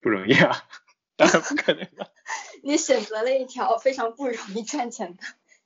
[0.00, 0.52] 不容易啊，
[1.16, 2.12] 当然不可能了。
[2.64, 5.22] 你选择了一条非常不容易赚钱的。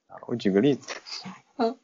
[0.09, 0.95] 啊，我举个例子。
[1.57, 1.79] 嗯。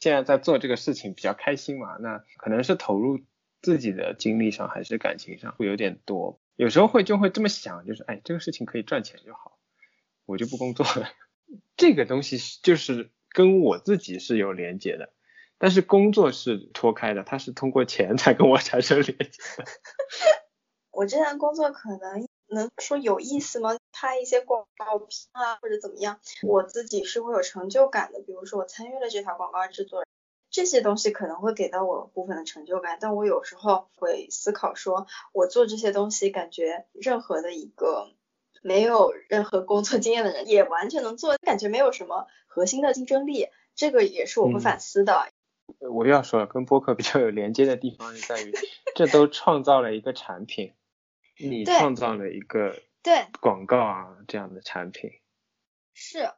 [0.00, 3.20] 现在在做这个事情比较开心嘛，那可能是投入
[3.62, 9.58] 自己的精力上还是感情上会有点多，有时候会就会这么想，就是哎，这个事情可以赚钱就好，
[10.26, 11.08] 我就不工作了。
[11.78, 15.10] 这个东西就是跟我自己是有连接的。
[15.64, 19.64] 但是工作是脱开的，他是通过钱才跟我产生联系的。
[20.92, 23.74] 我之前工作可能能说有意思吗？
[23.90, 28.20] 拍一些广告片啊，或者怎么样，我自己是会有成就感的。
[28.20, 30.04] 比如说我参与了这条广告制作，
[30.50, 32.98] 这些东西可能会给到我部分的成就感。
[33.00, 38.12] 但我有时候会思考说，我做这些东西，感觉任何的一个
[38.62, 43.48] 没有任何工作经验的人也完全能做，感觉没有什么核心的竞争力。
[43.74, 45.26] 这个也是我会反思的。
[45.78, 48.52] 我又要说了，跟播客比较有连接的地方是在于，
[48.94, 50.74] 这都创造了一个产品。
[51.36, 55.10] 你创造了一个对广告啊这样的产品，
[55.92, 56.30] 是，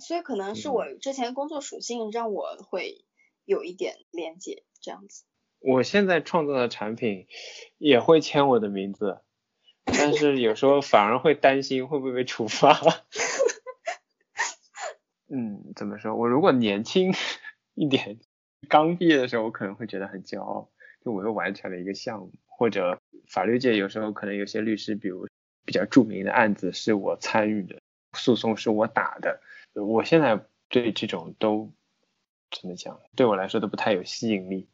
[0.00, 3.04] 所以可能是我之前工作属性让我会
[3.44, 5.24] 有一点连接这样子。
[5.58, 7.26] 我现在创造的产品
[7.78, 9.22] 也会签我的名字，
[9.86, 12.78] 但是有时候反而会担心会不会被处罚。
[15.26, 16.14] 嗯，怎么说？
[16.14, 17.12] 我如果年轻
[17.74, 18.20] 一点，
[18.64, 20.68] 刚毕业的时候，我可能会觉得很骄傲，
[21.04, 22.32] 就我又完成了一个项目。
[22.56, 25.26] 或者法律界有时候可能有些律师，比如
[25.64, 27.80] 比较著名的案子是我参与的，
[28.12, 29.40] 诉讼是我打的，
[29.74, 31.72] 我现在对这种都
[32.52, 33.00] 怎么讲？
[33.16, 34.68] 对我来说都不太有吸引力。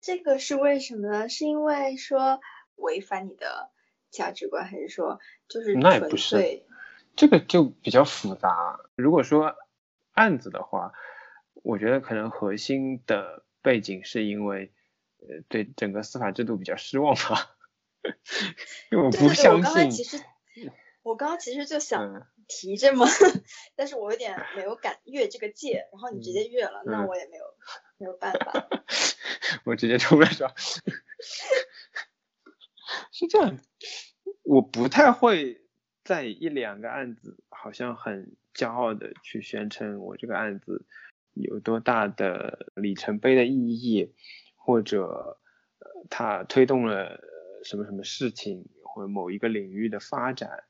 [0.00, 1.28] 这个是为什么呢？
[1.28, 2.38] 是因为说
[2.76, 3.70] 违反你的
[4.12, 6.62] 价值观，还是说就是那也不是，
[7.16, 8.78] 这个就比较复杂。
[8.94, 9.56] 如果说
[10.12, 10.92] 案子的话，
[11.62, 14.72] 我觉得可能核心的背景是因为。
[15.20, 17.56] 呃，对整个司法制度比较失望吧，
[18.92, 19.64] 因为我不相信。
[19.64, 20.22] 我刚刚其实，
[21.02, 23.04] 我刚刚其实就想提这么，
[23.74, 27.44] 但是我有点没有敢越这个界，然后你直接越了，那我也没有
[27.98, 28.68] 没有办法。
[29.66, 30.52] 我直接出来说，
[33.10, 33.58] 是这样，
[34.44, 35.60] 我不太会
[36.04, 40.86] 在一两个案子，好像很骄傲的去宣称我这个案子
[41.42, 44.14] 有多大的里程碑的意义。
[44.60, 45.40] 或者，
[46.10, 47.24] 他推动了
[47.64, 50.64] 什么什么事情，或者某一个领域的发展，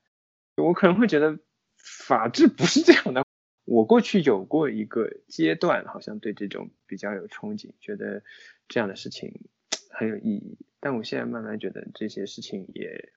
[0.55, 1.37] 我可能会觉得
[1.75, 3.25] 法治不是这样的。
[3.65, 8.23] 我过去有过一个阶段，好像对这种比较有憧憬，觉得
[8.69, 9.49] 这样的事情
[9.89, 10.57] 很有意义。
[10.79, 13.11] 但我现在慢慢觉得这些事情也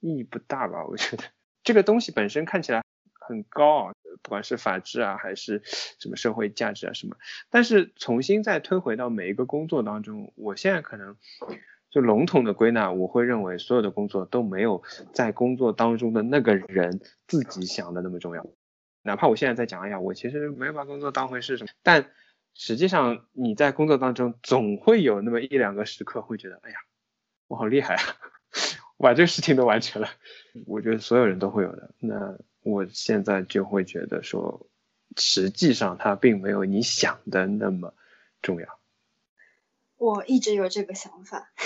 [0.00, 0.84] 意义不大吧。
[0.84, 1.24] 我觉得
[1.64, 2.85] 这个东西本身看起来。
[3.26, 7.16] 很高啊，不管是法治啊，还是什么社会价值啊什么，
[7.50, 11.16] 但是重新再推回到每一个工作当中，我现在可能
[11.90, 18.46] 就笼统的归纳，我会认为所有的工作都没有在工作当中的那个人自己想的那么重要。
[19.02, 22.10] 哪怕我现在在讲，哎呀，我其实没有把工作当回事什么，但
[22.54, 26.76] 实际上你在工作当中总会有那么一两个时刻会觉得，哎呀，
[27.48, 28.02] 我好厉害啊，
[28.98, 30.08] 我 把这个事情都完成了。
[30.66, 31.90] 我觉得所有人都会有的。
[31.98, 32.38] 那。
[32.66, 34.66] 我现在就会觉得说，
[35.16, 37.94] 实际上它并没有你想的那么
[38.42, 38.80] 重要。
[39.96, 41.52] 我一直有这个想法。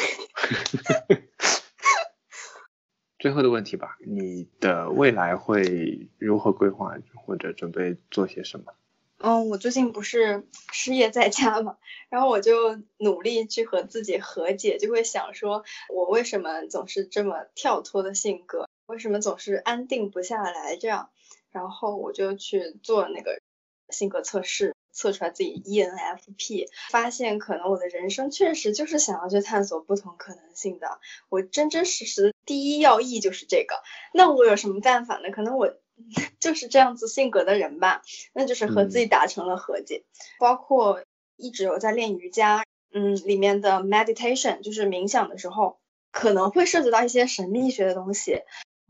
[3.19, 8.75] 最后的问题吧，你的未来会如何规划，或者准备做些什么？
[9.17, 11.79] 嗯，我最近不是失业在家嘛，
[12.11, 18.69] 然后我就努力去和自己和解，就会想说，我为什么总是这么跳脱的性格？
[18.91, 20.77] 为什么总是安定不下来？
[20.77, 21.11] 这样，
[21.53, 23.41] 然后我就去做那个
[23.89, 30.99] 性格测试，测出来自己 ENFP，发现可能我的人生确实就是想要去探索不同可能性的。
[31.29, 33.77] 我真真实实的第一要义就是这个。
[34.13, 35.31] 那我有什么办法呢？
[35.31, 35.73] 可能我
[36.41, 38.03] 就是这样子性格的人吧。
[38.33, 40.03] 那就是和自己达成了和解，
[40.41, 41.05] 包括
[41.37, 45.79] 一直有在练瑜伽，嗯，里面的 meditation 就是冥想的时候，
[46.11, 48.43] 可能会涉及到一些神秘学的东西。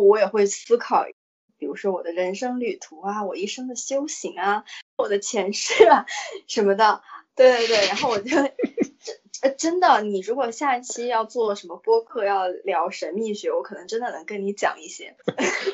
[0.06, 1.04] 我也会思考，
[1.58, 4.64] 比如说我的人生旅途啊，我一生的修行啊，
[4.96, 6.06] 我的前世啊
[6.46, 7.02] 什么的，
[7.34, 7.86] 对对对。
[7.88, 8.52] 然后我就真
[9.42, 15.16] 呃真的，你如果下一期要做什么播客，要聊神秘学，我可能真的能跟你讲一些。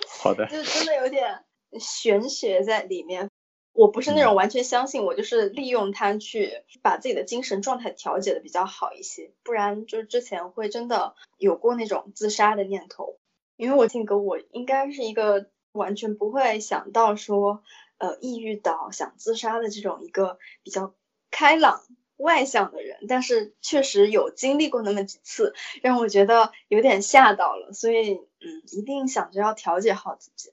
[0.09, 0.47] 好的。
[0.47, 1.45] 就真的有点
[1.81, 3.31] 玄学在里面。
[3.73, 13.19] 我不是那种完全相信，我就是利用它去把自己的精神状态调节的比较好一些，不然就是之前会真的有过那种自杀的念头。
[13.57, 17.63] 因为我性格，我应该是一个完全不会想到说，
[17.99, 20.95] 呃，抑郁到想自杀的这种一个比较
[21.31, 21.83] 开朗
[22.19, 30.53] 外向的人，但是确实有经历过那么几次，让我觉得有点吓到了，所以，嗯，一定想着要调节好自己。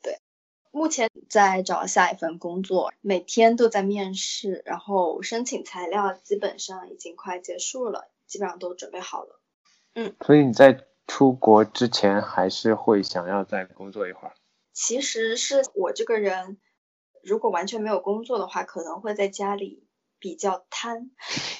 [0.00, 0.20] 对，
[0.70, 9.40] 目前在找下一份工作，每天都在面试，然后申请材料基本上已经快结束了，基本上都准备好了。
[9.94, 10.86] 嗯，所以你在。
[11.06, 14.34] 出国之前还是会想要再工作一会儿。
[14.72, 16.58] 其实是我这个人，
[17.22, 19.86] 如果完全没有工作的话，可能会在家里
[20.18, 21.10] 比较贪。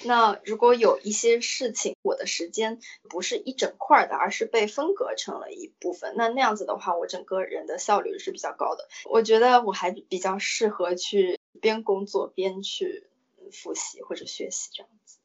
[0.04, 2.78] 那如果有一些事情，我的时间
[3.08, 8.88] 不是一整块的，而是被分割成了一部分，那那样子的话，我整个人的效率是比较高的。
[9.08, 13.08] 我觉得我还比较适合去边工作边去
[13.52, 15.15] 复习或者学习这样子。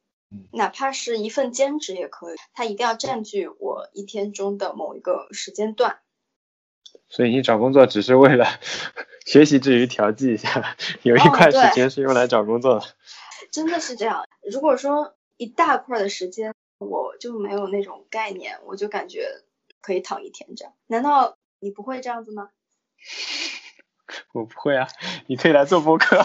[0.52, 6.00] 哪怕是一份兼职也可以，它一定要占据我一天中的某一个时间段。
[7.08, 8.46] 所以你找工作只是为了
[9.26, 12.86] 学习之余调剂一下，有一块时间是用来找工作的。
[13.52, 14.24] 真的是这样。
[14.50, 19.26] 如果说一大块的时间，我就没有那种概念，我就感觉
[19.80, 20.72] 可以躺一天这样。
[20.86, 22.50] 难道你不会这样子吗？
[24.32, 24.88] 我不会啊，
[25.26, 26.24] 你可以来做播客。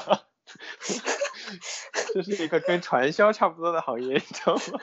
[2.14, 4.80] 这是一个跟传销差不多的行业，你知道吗？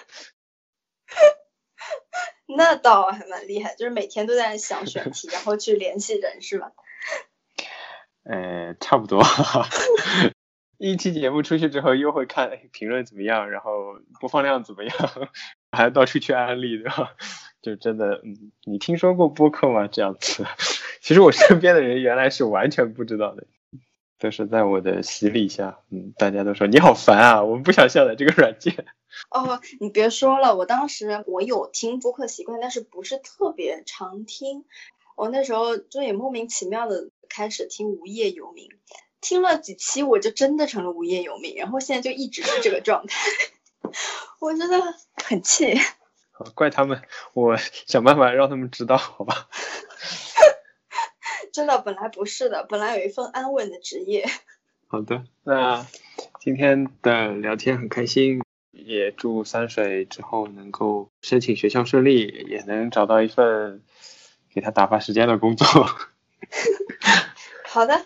[2.56, 6.72] 那倒还蛮厉害，就是每天都在想选 题，然后去联系人，是吧？
[8.24, 9.22] 呃，差不多。
[10.78, 14.94] 一期节目出去之后，又会看评论怎么样，然后播放量怎么样，
[15.72, 17.14] 还到处去安利，对吧？
[17.62, 19.88] 就真的，嗯，你听说过播客吗？
[19.90, 20.44] 这样子，
[21.00, 23.46] 其实我身边的人原来是完全不知道的。
[24.24, 28.86] 都是在我的洗礼下，嗯，大家都说你好烦啊，我们不想下载这个软件。
[29.28, 34.64] 哦，你别说了，我当时我有听播客习惯，但是不是特别常听。
[35.14, 38.70] 我那时候就也莫名其妙的开始听无业游民，
[39.20, 43.28] 听了几期我就真的成了无业游民，然后现在就一直是这个状态，
[44.40, 44.80] 我真的
[45.22, 45.78] 很气。
[46.54, 47.02] 怪他们，
[47.34, 49.50] 我想办法让他们知道，好吧。
[51.54, 54.26] 真的，本来不是的，本来有一份安稳的职业。
[54.88, 55.86] 好的，那
[56.40, 58.42] 今天的聊天很开心，
[58.72, 63.84] 也祝三水之后能够申请学校顺利，也能找到一份
[64.52, 65.64] 给他打发时间的工作。
[67.70, 68.04] 好的，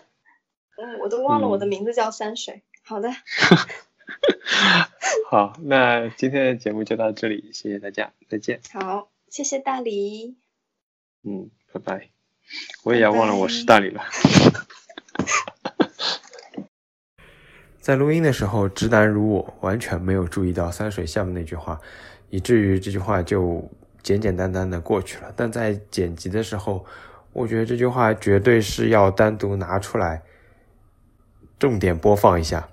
[0.77, 2.61] 嗯，我都忘了我的名字叫三水。
[2.83, 3.09] 好的。
[5.27, 8.61] 好，那今天的节目就到这里，谢谢大家，再见。
[8.71, 10.37] 好，谢谢大理。
[11.23, 12.18] 嗯，拜拜。
[12.83, 14.03] 我也要忘了我是大理了。
[17.79, 21.79] 在录音的时候，直男如我完全没有注意到三水下面那句话，
[22.29, 23.67] 以至于这句话就
[24.03, 25.33] 简简单单的过去了。
[25.35, 26.85] 但在剪辑的时候，
[27.33, 30.21] 我觉得这句话绝对是要单独拿出来，
[31.57, 32.69] 重点播放一下。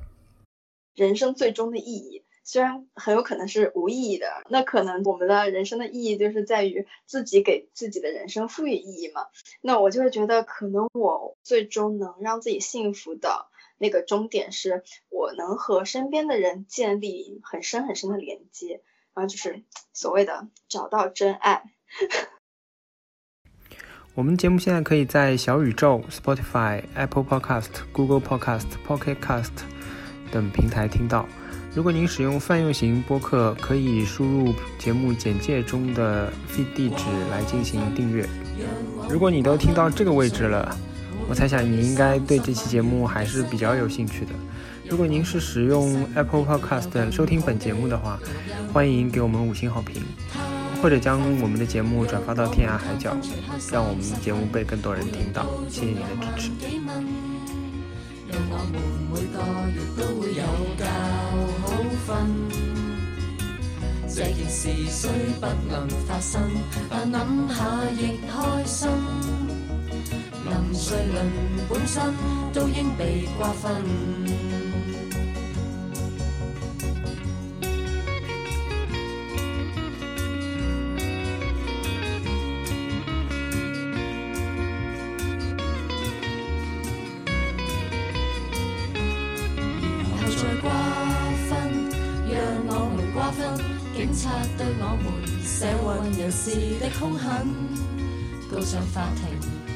[0.95, 2.26] 人生最终的意义。
[2.49, 9.27] 虽然很有可能是无意义的，那可能我们的人生的意义就是在于自己给自己的人生赋予意义嘛。
[9.61, 13.47] 那我就会觉得，可能我最终能让自己幸福的
[13.79, 18.81] 那个终点，是我能和身边的人建立很深很深的连接，
[19.13, 21.65] 然后就是所谓的找到真爱。
[24.15, 29.51] 我们节目现在可以在小宇宙、Spotify、Apple Podcast、Google Podcast、Pocket Cast
[30.31, 31.29] 等平台听到。
[31.77, 38.27] 如果您使用泛用型播客，可以输入节目简介中的 feed 地址来进行订阅。
[39.11, 40.75] 如果你都听到这个位置了，
[41.29, 44.33] 我猜想你应该对这期节目还是比较有兴趣的。
[44.89, 48.19] 如果您是使用 Apple Podcast 收听本节目的话，
[48.73, 50.03] 欢迎给我们五星好评，
[50.81, 53.15] 或者将我们的节目转发到天涯海角，
[53.71, 55.45] 让我们的节目被更多人听到。
[55.69, 57.36] 谢谢您的支持。
[58.29, 58.75] 让我们
[59.13, 59.37] 每个
[59.73, 60.43] 月都会有
[60.77, 60.83] 觉
[61.63, 61.65] 好
[62.07, 62.09] 瞓。
[64.09, 65.11] 这件事虽
[65.41, 66.41] 不能发生，
[66.89, 67.15] 但谂
[67.55, 67.57] 下
[67.93, 68.89] 亦开心。
[70.45, 71.19] 林瑞麟
[71.69, 71.95] 本身
[72.53, 73.65] 都应被瓜分。
[94.27, 95.07] 察对我们
[95.45, 96.51] 社运人士
[96.81, 97.47] 的凶狠，
[98.51, 99.23] 告上法庭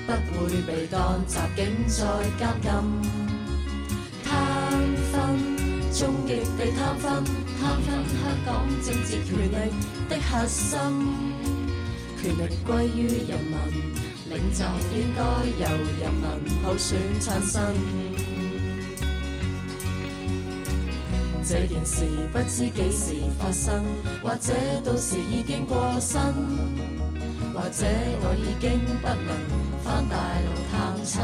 [0.07, 0.11] 不
[0.43, 2.03] 会被当袭警再
[2.37, 2.67] 监禁。
[4.25, 4.35] 贪
[5.13, 5.15] 分，
[5.93, 7.23] 终极地贪分，
[7.61, 9.55] 贪分香港政治权力
[10.09, 10.81] 的核心，
[12.21, 13.55] 权力归于人民，
[14.31, 14.65] 领袖
[14.97, 15.23] 应该
[15.63, 15.65] 由
[16.01, 16.25] 人民
[16.61, 17.73] 普选产生。
[21.51, 23.85] 这件事不知几时发生，
[24.23, 26.21] 或者到时已经过身，
[27.53, 27.85] 或者
[28.23, 29.35] 我已经不能
[29.83, 30.15] 返大
[30.47, 31.21] 陆探亲。